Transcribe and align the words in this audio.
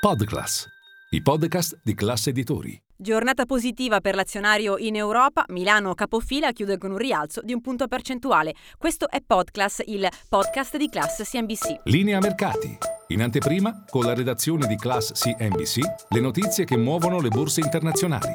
Podclass, 0.00 0.66
i 1.10 1.20
podcast 1.20 1.78
di 1.84 1.94
classe 1.94 2.30
editori. 2.30 2.80
Giornata 2.96 3.44
positiva 3.44 4.00
per 4.00 4.14
l'azionario 4.14 4.78
in 4.78 4.96
Europa, 4.96 5.44
Milano 5.48 5.92
capofila 5.92 6.52
chiude 6.52 6.78
con 6.78 6.92
un 6.92 6.96
rialzo 6.96 7.42
di 7.42 7.52
un 7.52 7.60
punto 7.60 7.86
percentuale. 7.86 8.54
Questo 8.78 9.10
è 9.10 9.20
Podclass, 9.20 9.82
il 9.84 10.08
podcast 10.26 10.78
di 10.78 10.88
Class 10.88 11.22
CNBC. 11.28 11.80
Linea 11.84 12.18
mercati. 12.18 12.78
In 13.08 13.20
anteprima, 13.20 13.84
con 13.90 14.06
la 14.06 14.14
redazione 14.14 14.66
di 14.66 14.76
Class 14.76 15.12
CNBC, 15.12 15.80
le 16.08 16.20
notizie 16.20 16.64
che 16.64 16.78
muovono 16.78 17.20
le 17.20 17.28
borse 17.28 17.60
internazionali. 17.60 18.34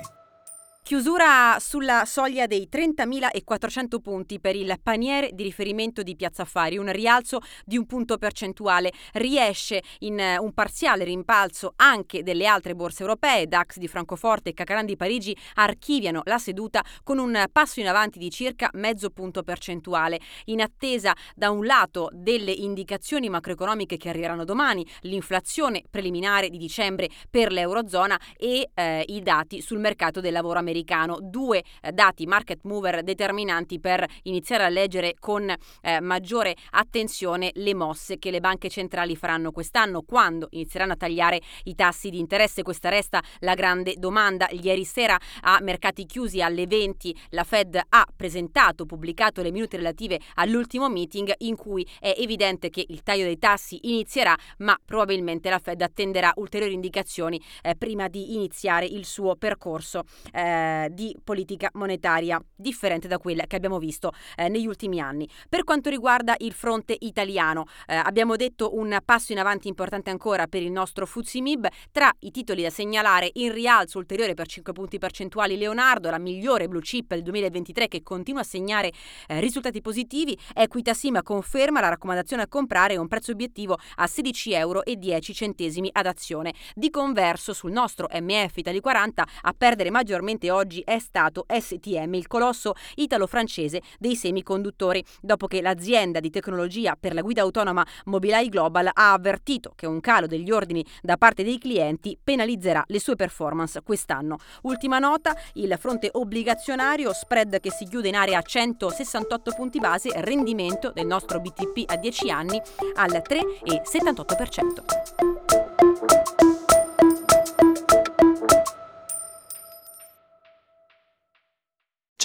Chiusura 0.87 1.57
sulla 1.59 2.05
soglia 2.05 2.45
dei 2.45 2.69
30.400 2.71 3.99
punti 3.99 4.39
per 4.39 4.55
il 4.55 4.71
paniere 4.83 5.31
di 5.33 5.41
riferimento 5.41 6.03
di 6.03 6.15
Piazza 6.15 6.43
Affari, 6.43 6.77
un 6.77 6.91
rialzo 6.91 7.39
di 7.65 7.75
un 7.75 7.87
punto 7.87 8.19
percentuale. 8.19 8.91
Riesce 9.13 9.81
in 10.01 10.19
eh, 10.19 10.37
un 10.37 10.53
parziale 10.53 11.03
rimpalzo 11.03 11.73
anche 11.77 12.21
delle 12.21 12.45
altre 12.45 12.75
borse 12.75 13.01
europee, 13.01 13.47
DAX 13.47 13.77
di 13.77 13.87
Francoforte 13.87 14.49
e 14.49 14.53
Cacaran 14.53 14.85
di 14.85 14.95
Parigi 14.95 15.35
archiviano 15.55 16.21
la 16.25 16.37
seduta 16.37 16.83
con 17.01 17.17
un 17.17 17.45
passo 17.51 17.79
in 17.79 17.87
avanti 17.87 18.19
di 18.19 18.29
circa 18.29 18.69
mezzo 18.73 19.09
punto 19.09 19.41
percentuale, 19.41 20.19
in 20.45 20.61
attesa 20.61 21.15
da 21.33 21.49
un 21.49 21.65
lato 21.65 22.11
delle 22.13 22.51
indicazioni 22.51 23.27
macroeconomiche 23.27 23.97
che 23.97 24.09
arriveranno 24.09 24.45
domani, 24.45 24.85
l'inflazione 24.99 25.81
preliminare 25.89 26.51
di 26.51 26.59
dicembre 26.59 27.09
per 27.27 27.51
l'Eurozona 27.51 28.19
e 28.37 28.69
eh, 28.71 29.03
i 29.07 29.23
dati 29.23 29.61
sul 29.61 29.79
mercato 29.79 30.21
del 30.21 30.31
lavoro 30.31 30.59
americano 30.59 30.73
americano, 30.75 31.19
due 31.21 31.63
eh, 31.81 31.91
dati 31.93 32.25
market 32.25 32.59
mover 32.63 33.01
determinanti 33.03 33.79
per 33.79 34.05
iniziare 34.23 34.65
a 34.65 34.69
leggere 34.69 35.15
con 35.19 35.49
eh, 35.49 36.01
maggiore 36.01 36.55
attenzione 36.71 37.51
le 37.55 37.73
mosse 37.73 38.19
che 38.19 38.31
le 38.31 38.41
banche 38.41 38.69
centrali 38.69 39.15
faranno 39.15 39.51
quest'anno 39.51 40.01
quando 40.01 40.47
inizieranno 40.51 40.93
a 40.93 40.97
tagliare 40.97 41.41
i 41.63 41.75
tassi 41.75 42.09
di 42.09 42.19
interesse. 42.19 42.61
Questa 42.61 42.89
resta 42.89 43.23
la 43.39 43.53
grande 43.53 43.95
domanda. 43.97 44.47
Ieri 44.51 44.83
sera 44.83 45.17
a 45.41 45.59
mercati 45.61 46.05
chiusi 46.05 46.41
alle 46.41 46.67
20 46.67 47.15
la 47.29 47.43
Fed 47.43 47.79
ha 47.87 48.05
presentato, 48.15 48.85
pubblicato 48.85 49.41
le 49.41 49.51
minute 49.51 49.77
relative 49.77 50.19
all'ultimo 50.35 50.89
meeting 50.89 51.31
in 51.39 51.55
cui 51.55 51.87
è 51.99 52.13
evidente 52.17 52.69
che 52.69 52.85
il 52.87 53.03
taglio 53.03 53.23
dei 53.23 53.37
tassi 53.37 53.79
inizierà, 53.83 54.35
ma 54.57 54.77
probabilmente 54.83 55.49
la 55.49 55.59
Fed 55.59 55.81
attenderà 55.81 56.33
ulteriori 56.35 56.73
indicazioni 56.73 57.41
eh, 57.61 57.75
prima 57.75 58.07
di 58.07 58.35
iniziare 58.35 58.85
il 58.85 59.05
suo 59.05 59.35
percorso. 59.35 60.03
Eh, 60.33 60.64
eh, 60.65 60.89
di 60.91 61.15
politica 61.23 61.69
monetaria 61.73 62.41
differente 62.55 63.07
da 63.07 63.17
quella 63.17 63.45
che 63.45 63.55
abbiamo 63.55 63.79
visto 63.79 64.11
eh, 64.35 64.49
negli 64.49 64.67
ultimi 64.67 64.99
anni. 64.99 65.27
Per 65.47 65.63
quanto 65.63 65.89
riguarda 65.89 66.35
il 66.39 66.53
fronte 66.53 66.95
italiano, 66.99 67.65
eh, 67.87 67.95
abbiamo 67.95 68.35
detto 68.35 68.75
un 68.75 68.97
passo 69.03 69.31
in 69.31 69.39
avanti 69.39 69.67
importante 69.67 70.09
ancora 70.09 70.47
per 70.47 70.61
il 70.61 70.71
nostro 70.71 71.05
Fuzimib. 71.05 71.67
Tra 71.91 72.11
i 72.19 72.31
titoli 72.31 72.63
da 72.63 72.69
segnalare 72.69 73.29
in 73.33 73.51
rialzo 73.53 73.97
ulteriore 73.97 74.33
per 74.33 74.47
5 74.47 74.73
punti 74.73 74.97
percentuali 74.97 75.57
Leonardo, 75.57 76.09
la 76.09 76.17
migliore 76.17 76.67
blue 76.67 76.81
chip 76.81 77.09
del 77.09 77.21
2023 77.21 77.87
che 77.87 78.03
continua 78.03 78.41
a 78.41 78.45
segnare 78.45 78.91
eh, 79.27 79.39
risultati 79.39 79.81
positivi. 79.81 80.37
Equitasim 80.53 81.21
conferma 81.21 81.79
la 81.79 81.89
raccomandazione 81.89 82.43
a 82.43 82.47
comprare 82.47 82.97
un 82.97 83.07
prezzo 83.07 83.31
obiettivo 83.31 83.77
a 83.95 84.07
16 84.07 84.53
euro 84.53 84.81
10 84.95 85.33
centesimi 85.33 85.89
ad 85.91 86.05
azione. 86.05 86.53
Di 86.73 86.89
converso 86.89 87.53
sul 87.53 87.71
nostro 87.71 88.07
MF 88.11 88.57
Italy 88.57 88.79
40 88.79 89.27
a 89.41 89.53
perdere 89.53 89.91
maggiormente 89.91 90.49
oggi 90.55 90.81
è 90.81 90.99
stato 90.99 91.45
STM, 91.47 92.15
il 92.15 92.27
colosso 92.27 92.73
italo-francese 92.95 93.81
dei 93.99 94.15
semiconduttori, 94.15 95.03
dopo 95.21 95.47
che 95.47 95.61
l'azienda 95.61 96.19
di 96.19 96.29
tecnologia 96.29 96.97
per 96.99 97.13
la 97.13 97.21
guida 97.21 97.41
autonoma 97.41 97.85
Mobileye 98.05 98.49
Global 98.49 98.89
ha 98.91 99.13
avvertito 99.13 99.73
che 99.75 99.85
un 99.85 99.99
calo 99.99 100.27
degli 100.27 100.51
ordini 100.51 100.85
da 101.01 101.17
parte 101.17 101.43
dei 101.43 101.59
clienti 101.59 102.17
penalizzerà 102.21 102.83
le 102.87 102.99
sue 102.99 103.15
performance 103.15 103.81
quest'anno. 103.83 104.37
Ultima 104.63 104.99
nota, 104.99 105.35
il 105.53 105.75
fronte 105.79 106.09
obbligazionario, 106.11 107.13
spread 107.13 107.59
che 107.59 107.71
si 107.71 107.85
chiude 107.85 108.07
in 108.07 108.15
area 108.15 108.41
168 108.41 109.53
punti 109.55 109.79
base, 109.79 110.11
rendimento 110.21 110.91
del 110.91 111.05
nostro 111.05 111.39
BTP 111.39 111.89
a 111.91 111.97
10 111.97 112.31
anni 112.31 112.61
al 112.95 113.21
3,78%. 113.27 115.34